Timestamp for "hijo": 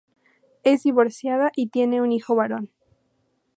2.11-2.33